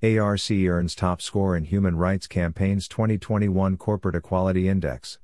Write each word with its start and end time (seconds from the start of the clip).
ARC 0.00 0.48
earns 0.52 0.94
top 0.94 1.20
score 1.20 1.56
in 1.56 1.64
Human 1.64 1.96
Rights 1.96 2.28
Campaign's 2.28 2.86
2021 2.86 3.76
Corporate 3.76 4.14
Equality 4.14 4.68
Index. 4.68 5.18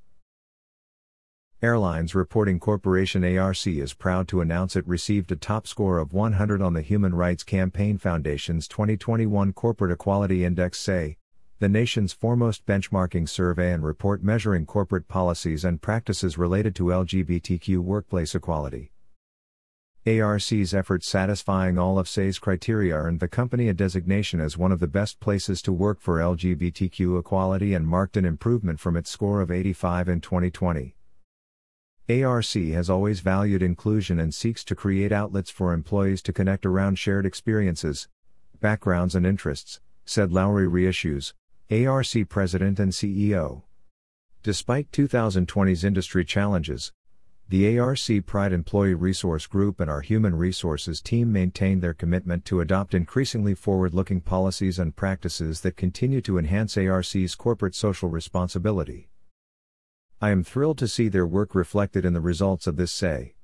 Airlines 1.63 2.13
reporting 2.13 2.59
corporation 2.59 3.23
ARC 3.39 3.69
is 3.69 3.95
proud 3.95 4.27
to 4.27 4.41
announce 4.41 4.75
it 4.75 4.85
received 4.89 5.31
a 5.31 5.37
top 5.37 5.69
score 5.69 5.99
of 5.99 6.13
100 6.13 6.61
on 6.61 6.73
the 6.73 6.83
Human 6.83 7.15
Rights 7.15 7.45
Campaign 7.45 7.99
Foundation's 7.99 8.67
2021 8.67 9.53
Corporate 9.53 9.93
Equality 9.93 10.45
Index 10.45 10.81
CEI, 10.81 11.19
the 11.61 11.69
nation's 11.69 12.13
foremost 12.13 12.67
benchmarking 12.67 13.29
survey 13.29 13.71
and 13.71 13.85
report 13.85 14.25
measuring 14.25 14.67
corporate 14.67 15.07
policies 15.07 15.65
and 15.65 15.81
practices 15.83 16.37
related 16.37 16.75
to 16.75 16.87
LGBTQ 16.87 17.79
workplace 17.79 18.35
equality. 18.35 18.91
ARC's 20.07 20.75
efforts 20.75 21.09
satisfying 21.09 21.79
all 21.79 21.99
of 21.99 22.07
CEI's 22.07 22.39
criteria 22.39 22.95
earned 22.95 23.21
the 23.21 23.29
company 23.29 23.71
a 23.71 23.73
designation 23.73 24.39
as 24.39 24.59
one 24.59 24.71
of 24.71 24.79
the 24.79 24.87
best 24.87 25.19
places 25.19 25.63
to 25.63 25.73
work 25.73 25.99
for 25.99 26.19
LGBTQ 26.19 27.19
equality 27.19 27.73
and 27.73 27.87
marked 27.87 28.19
an 28.19 28.27
improvement 28.27 28.79
from 28.79 28.99
its 28.99 29.09
score 29.09 29.41
of 29.41 29.51
85 29.51 30.11
in 30.11 30.21
2020. 30.21 30.95
ARC 32.11 32.45
has 32.45 32.91
always 32.91 33.21
valued 33.21 33.63
inclusion 33.63 34.21
and 34.21 34.35
seeks 34.35 34.63
to 34.65 34.75
create 34.75 35.11
outlets 35.11 35.51
for 35.51 35.73
employees 35.73 36.21
to 36.21 36.35
connect 36.35 36.67
around 36.67 36.99
shared 36.99 37.25
experiences, 37.25 38.07
backgrounds, 38.61 39.15
and 39.15 39.25
interests, 39.25 39.81
said 40.05 40.31
Lauri 40.31 40.67
Reishus, 40.67 41.33
ARC 41.71 42.29
President 42.29 42.79
and 42.79 42.93
CEO. 42.93 43.63
Despite 44.43 44.91
2020's 44.91 45.83
industry 45.83 46.27
challenges, 46.27 46.93
the 47.49 47.79
ARC 47.79 47.99
Pride 48.25 48.55
Employee 48.55 48.95
Resource 48.95 49.47
Group 49.47 49.79
and 49.79 49.91
our 49.91 50.01
Human 50.01 50.35
Resources 50.35 51.03
team 51.03 51.31
maintain 51.31 51.81
their 51.81 51.93
commitment 51.93 52.47
to 52.47 52.63
adopt 52.63 52.95
increasingly 52.95 53.55
forward 53.55 53.93
looking 53.93 54.23
policies 54.23 54.79
and 54.79 54.97
practices 54.97 55.61
that 55.61 55.77
continue 55.77 56.23
to 56.23 56.39
enhance 56.39 56.79
ARC's 56.79 57.35
corporate 57.35 57.75
social 57.75 58.09
responsibility. 58.09 59.11
I 60.23 60.31
am 60.31 60.43
thrilled 60.43 60.79
to 60.79 60.89
see 60.89 61.09
their 61.09 61.27
work 61.27 61.55
reflected 61.55 62.07
in 62.07 62.15
the 62.15 62.21
results 62.23 62.67
of 62.67 62.77
this 62.77 62.93
CEI. 62.93 63.35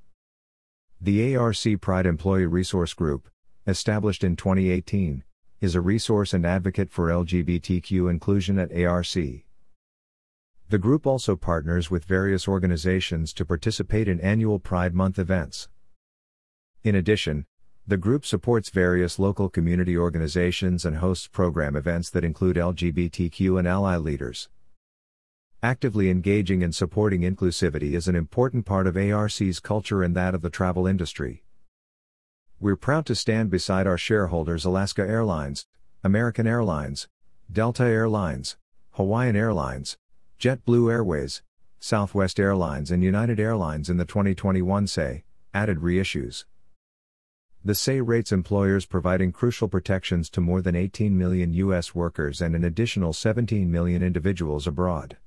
The 0.99 1.37
ARC 1.37 1.81
Pride 1.83 2.07
Employee 2.07 2.47
Resource 2.47 2.95
Group, 2.95 3.29
established 3.67 4.25
in 4.25 4.35
2018, 4.35 5.25
is 5.61 5.75
a 5.75 5.81
resource 5.83 6.33
and 6.33 6.47
advocate 6.47 6.91
for 6.91 7.09
LGBTQ 7.09 8.11
inclusion 8.11 8.59
at 8.59 8.75
ARC. 8.75 9.45
The 10.71 10.79
group 10.79 11.05
also 11.05 11.35
partners 11.35 11.91
with 11.91 12.05
various 12.05 12.47
organizations 12.47 13.33
to 13.33 13.45
participate 13.45 14.07
in 14.07 14.21
annual 14.21 14.61
Pride 14.61 14.95
Month 14.95 15.19
events. 15.19 15.69
In 16.85 16.95
addition, 16.95 17.45
the 17.89 17.97
group 17.97 18.25
supports 18.25 18.71
various 18.71 19.19
local 19.19 19.49
community 19.49 19.99
organizations 19.99 20.85
and 20.85 20.99
hosts 20.99 21.27
program 21.27 21.75
events 21.75 22.09
that 22.11 22.25
include 22.25 22.55
LGBTQ 22.55 23.59
and 23.59 23.67
ally 23.67 23.97
leaders. 23.97 24.49
Actively 25.61 26.09
engaging 26.09 26.63
and 26.63 26.73
supporting 26.73 27.23
inclusivity 27.23 27.95
is 27.95 28.07
an 28.07 28.15
important 28.15 28.65
part 28.65 28.87
of 28.87 28.97
ARC's 28.97 29.59
culture 29.59 30.05
and 30.05 30.15
that 30.15 30.37
of 30.37 30.43
the 30.43 30.51
travel 30.51 30.87
industry. 30.87 31.43
We're 32.61 32.77
proud 32.77 33.07
to 33.07 33.17
stand 33.17 33.51
beside 33.51 33.89
our 33.89 33.99
shareholders 33.99 34.65
Alaska 34.65 35.03
Airlines, 35.03 35.67
American 36.05 36.47
Airlines, 36.47 37.09
Delta 37.53 37.83
Airlines, 37.83 38.57
Hawaiian 38.93 39.35
Airlines, 39.35 39.97
JetBlue 40.41 40.91
Airways, 40.91 41.43
Southwest 41.81 42.41
Airlines, 42.41 42.91
and 42.91 43.05
United 43.05 43.39
Airlines 43.39 43.91
in 43.91 43.99
the 43.99 44.07
2021 44.07 44.87
CEI, 44.87 45.23
added 45.53 45.81
Reishus. 45.81 46.47
The 47.63 47.75
CEI 47.75 48.01
rates 48.01 48.33
employers 48.33 48.87
providing 48.87 49.33
crucial 49.33 49.69
protections 49.69 50.31
to 50.31 50.41
more 50.41 50.63
than 50.63 50.75
18 50.75 51.19
million 51.19 51.53
U.S. 51.53 51.95
workers 51.95 52.41
and 52.41 52.57
an 52.57 52.65
additional 52.65 53.13
17 53.13 53.71
million 53.71 54.03
individuals 54.03 54.67
abroad. 54.67 55.19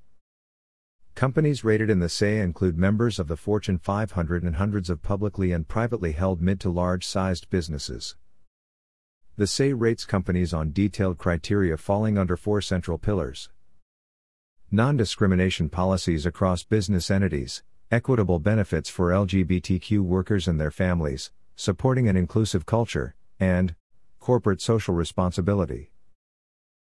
Companies 1.13 1.63
rated 1.63 1.91
in 1.91 1.99
the 1.99 2.09
CEI 2.09 2.39
include 2.39 2.75
members 2.75 3.19
of 3.19 3.27
the 3.27 3.37
Fortune 3.37 3.77
500 3.77 4.41
and 4.41 4.55
hundreds 4.55 4.89
of 4.89 5.03
publicly 5.03 5.51
and 5.51 5.67
privately 5.67 6.13
held 6.13 6.41
mid 6.41 6.59
to 6.61 6.71
large 6.71 7.05
sized 7.05 7.51
businesses. 7.51 8.15
The 9.35 9.45
CEI 9.45 9.73
rates 9.73 10.05
companies 10.05 10.55
on 10.55 10.71
detailed 10.71 11.19
criteria 11.19 11.77
falling 11.77 12.17
under 12.17 12.35
four 12.35 12.61
central 12.61 12.97
pillars 12.97 13.49
non 14.73 14.97
discrimination 14.97 15.69
policies 15.69 16.25
across 16.25 16.63
business 16.63 17.11
entities, 17.11 17.61
equitable 17.91 18.39
benefits 18.39 18.89
for 18.89 19.11
LGBTQ 19.11 19.99
workers 19.99 20.47
and 20.47 20.59
their 20.59 20.71
families, 20.71 21.31
supporting 21.55 22.09
an 22.09 22.17
inclusive 22.17 22.65
culture, 22.65 23.13
and 23.39 23.75
corporate 24.19 24.59
social 24.59 24.95
responsibility. 24.95 25.92